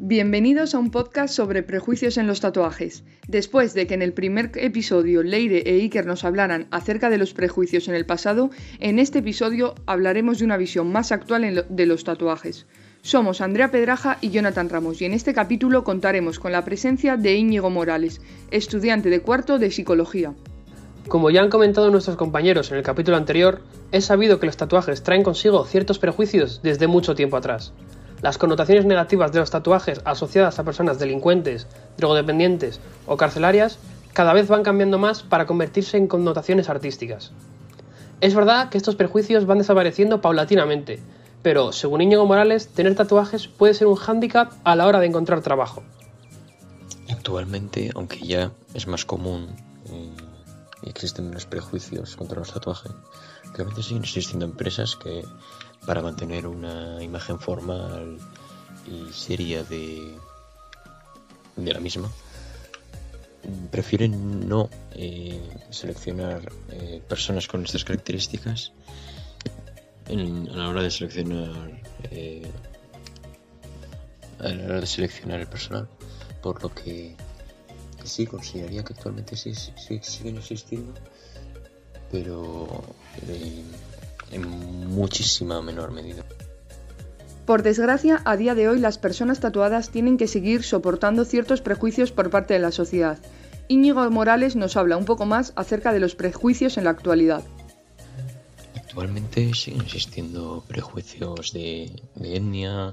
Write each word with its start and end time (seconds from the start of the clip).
Bienvenidos 0.00 0.76
a 0.76 0.78
un 0.78 0.92
podcast 0.92 1.34
sobre 1.34 1.64
prejuicios 1.64 2.18
en 2.18 2.28
los 2.28 2.40
tatuajes. 2.40 3.02
Después 3.26 3.74
de 3.74 3.88
que 3.88 3.94
en 3.94 4.02
el 4.02 4.12
primer 4.12 4.52
episodio 4.54 5.24
Leire 5.24 5.64
e 5.66 5.80
Iker 5.80 6.06
nos 6.06 6.22
hablaran 6.22 6.68
acerca 6.70 7.10
de 7.10 7.18
los 7.18 7.34
prejuicios 7.34 7.88
en 7.88 7.96
el 7.96 8.06
pasado, 8.06 8.50
en 8.78 9.00
este 9.00 9.18
episodio 9.18 9.74
hablaremos 9.86 10.38
de 10.38 10.44
una 10.44 10.56
visión 10.56 10.92
más 10.92 11.10
actual 11.10 11.66
de 11.68 11.86
los 11.86 12.04
tatuajes. 12.04 12.66
Somos 13.02 13.40
Andrea 13.40 13.72
Pedraja 13.72 14.18
y 14.20 14.30
Jonathan 14.30 14.68
Ramos 14.68 15.02
y 15.02 15.04
en 15.04 15.14
este 15.14 15.34
capítulo 15.34 15.82
contaremos 15.82 16.38
con 16.38 16.52
la 16.52 16.64
presencia 16.64 17.16
de 17.16 17.34
Íñigo 17.34 17.68
Morales, 17.68 18.20
estudiante 18.52 19.10
de 19.10 19.20
cuarto 19.20 19.58
de 19.58 19.72
psicología. 19.72 20.32
Como 21.08 21.30
ya 21.30 21.42
han 21.42 21.50
comentado 21.50 21.90
nuestros 21.90 22.16
compañeros 22.16 22.70
en 22.70 22.76
el 22.76 22.84
capítulo 22.84 23.16
anterior, 23.16 23.62
es 23.90 24.04
sabido 24.04 24.38
que 24.38 24.46
los 24.46 24.56
tatuajes 24.56 25.02
traen 25.02 25.24
consigo 25.24 25.64
ciertos 25.64 25.98
prejuicios 25.98 26.60
desde 26.62 26.86
mucho 26.86 27.16
tiempo 27.16 27.36
atrás. 27.36 27.72
Las 28.20 28.38
connotaciones 28.38 28.84
negativas 28.84 29.32
de 29.32 29.38
los 29.38 29.50
tatuajes 29.50 30.00
asociadas 30.04 30.58
a 30.58 30.64
personas 30.64 30.98
delincuentes, 30.98 31.66
drogodependientes 31.96 32.80
o 33.06 33.16
carcelarias 33.16 33.78
cada 34.12 34.32
vez 34.32 34.48
van 34.48 34.64
cambiando 34.64 34.98
más 34.98 35.22
para 35.22 35.46
convertirse 35.46 35.96
en 35.96 36.08
connotaciones 36.08 36.68
artísticas. 36.68 37.30
Es 38.20 38.34
verdad 38.34 38.68
que 38.68 38.78
estos 38.78 38.96
prejuicios 38.96 39.46
van 39.46 39.58
desapareciendo 39.58 40.20
paulatinamente, 40.20 41.00
pero 41.42 41.72
según 41.72 42.00
Íñigo 42.00 42.26
Morales, 42.26 42.66
tener 42.68 42.96
tatuajes 42.96 43.46
puede 43.46 43.74
ser 43.74 43.86
un 43.86 43.94
hándicap 43.94 44.52
a 44.64 44.74
la 44.74 44.86
hora 44.88 44.98
de 44.98 45.06
encontrar 45.06 45.40
trabajo. 45.40 45.84
Actualmente, 47.08 47.90
aunque 47.94 48.18
ya 48.18 48.50
es 48.74 48.88
más 48.88 49.04
común 49.04 49.54
eh, 49.92 50.10
y 50.82 50.90
existen 50.90 51.28
menos 51.28 51.46
prejuicios 51.46 52.16
contra 52.16 52.40
los 52.40 52.52
tatuajes, 52.52 52.90
realmente 53.54 53.84
siguen 53.84 54.02
existiendo 54.02 54.44
empresas 54.44 54.96
que 54.96 55.24
para 55.88 56.02
mantener 56.02 56.46
una 56.46 57.02
imagen 57.02 57.40
formal 57.40 58.18
y 58.86 59.10
seria 59.10 59.64
de, 59.64 60.14
de 61.56 61.72
la 61.72 61.80
misma, 61.80 62.12
prefieren 63.70 64.46
no 64.46 64.68
eh, 64.92 65.40
seleccionar 65.70 66.52
eh, 66.72 67.00
personas 67.08 67.48
con 67.48 67.64
estas 67.64 67.86
características 67.86 68.72
a 70.08 70.12
la 70.12 70.68
hora 70.68 70.82
de 70.82 70.90
seleccionar 70.90 71.80
eh, 72.10 72.52
a 74.40 74.48
la 74.48 74.64
hora 74.66 74.80
de 74.80 74.86
seleccionar 74.86 75.40
el 75.40 75.46
personal 75.46 75.88
por 76.42 76.62
lo 76.62 76.68
que, 76.68 77.16
sí 78.04 78.26
consideraría 78.26 78.84
que 78.84 78.92
actualmente 78.92 79.36
sí, 79.36 79.54
sí 79.54 80.00
siguen 80.02 80.36
existiendo 80.36 80.92
pero 82.12 82.84
en 84.30 84.48
muchísima 84.88 85.62
menor 85.62 85.92
medida. 85.92 86.24
Por 87.48 87.62
desgracia, 87.62 88.20
a 88.26 88.36
día 88.36 88.54
de 88.54 88.68
hoy 88.68 88.78
las 88.78 88.98
personas 88.98 89.40
tatuadas 89.40 89.88
tienen 89.88 90.18
que 90.18 90.26
seguir 90.26 90.62
soportando 90.62 91.24
ciertos 91.24 91.62
prejuicios 91.62 92.12
por 92.12 92.28
parte 92.28 92.52
de 92.52 92.60
la 92.60 92.72
sociedad. 92.72 93.18
Íñigo 93.68 94.10
Morales 94.10 94.54
nos 94.54 94.76
habla 94.76 94.98
un 94.98 95.06
poco 95.06 95.24
más 95.24 95.54
acerca 95.56 95.92
de 95.92 96.00
los 96.00 96.14
prejuicios 96.14 96.76
en 96.76 96.84
la 96.84 96.90
actualidad. 96.90 97.42
Actualmente 98.74 99.54
siguen 99.54 99.80
existiendo 99.80 100.64
prejuicios 100.68 101.52
de, 101.52 102.02
etnia, 102.20 102.92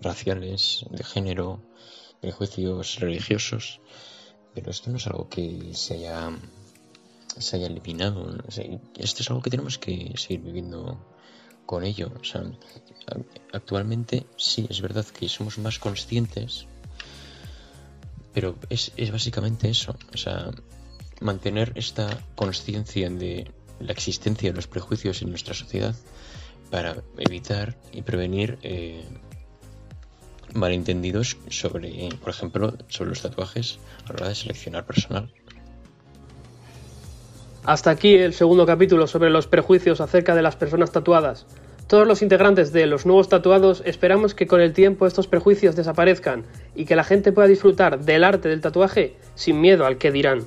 raciales, 0.00 0.84
de 0.90 1.02
género, 1.02 1.60
prejuicios 2.20 3.00
religiosos, 3.00 3.80
pero 4.54 4.70
esto 4.70 4.90
no 4.90 4.98
es 4.98 5.06
algo 5.08 5.28
que 5.28 5.70
se 5.72 5.94
haya 5.94 6.30
se 7.38 7.56
haya 7.56 7.66
eliminado. 7.66 8.36
esto 8.48 9.22
es 9.22 9.30
algo 9.30 9.42
que 9.42 9.50
tenemos 9.50 9.78
que 9.78 10.12
seguir 10.16 10.40
viviendo 10.40 10.98
con 11.66 11.84
ello. 11.84 12.12
O 12.20 12.24
sea, 12.24 12.42
actualmente 13.52 14.26
sí, 14.36 14.66
es 14.70 14.80
verdad 14.80 15.04
que 15.04 15.28
somos 15.28 15.58
más 15.58 15.78
conscientes, 15.78 16.66
pero 18.32 18.56
es, 18.70 18.92
es 18.96 19.10
básicamente 19.10 19.68
eso. 19.68 19.96
O 20.14 20.16
sea, 20.16 20.50
mantener 21.20 21.72
esta 21.74 22.08
conciencia 22.34 23.10
de 23.10 23.50
la 23.80 23.92
existencia 23.92 24.50
de 24.50 24.56
los 24.56 24.66
prejuicios 24.66 25.22
en 25.22 25.30
nuestra 25.30 25.54
sociedad 25.54 25.94
para 26.70 27.02
evitar 27.18 27.76
y 27.92 28.02
prevenir 28.02 28.58
eh, 28.62 29.04
malentendidos 30.54 31.36
sobre, 31.50 32.08
por 32.20 32.30
ejemplo, 32.30 32.76
sobre 32.88 33.10
los 33.10 33.22
tatuajes 33.22 33.78
a 34.04 34.08
la 34.08 34.14
hora 34.14 34.28
de 34.28 34.34
seleccionar 34.34 34.86
personal. 34.86 35.32
Hasta 37.66 37.90
aquí 37.90 38.14
el 38.14 38.32
segundo 38.32 38.64
capítulo 38.64 39.08
sobre 39.08 39.28
los 39.28 39.48
prejuicios 39.48 40.00
acerca 40.00 40.36
de 40.36 40.42
las 40.42 40.54
personas 40.54 40.92
tatuadas. 40.92 41.46
Todos 41.88 42.06
los 42.06 42.22
integrantes 42.22 42.72
de 42.72 42.86
los 42.86 43.06
nuevos 43.06 43.28
tatuados 43.28 43.82
esperamos 43.84 44.34
que 44.34 44.46
con 44.46 44.60
el 44.60 44.72
tiempo 44.72 45.04
estos 45.04 45.26
prejuicios 45.26 45.74
desaparezcan 45.74 46.44
y 46.76 46.84
que 46.84 46.94
la 46.94 47.02
gente 47.02 47.32
pueda 47.32 47.48
disfrutar 47.48 47.98
del 47.98 48.22
arte 48.22 48.48
del 48.48 48.60
tatuaje 48.60 49.16
sin 49.34 49.60
miedo 49.60 49.84
al 49.84 49.98
que 49.98 50.12
dirán. 50.12 50.44